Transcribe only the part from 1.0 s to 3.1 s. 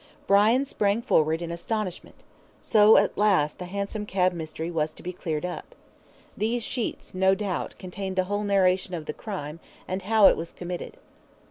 forward in astonishment. So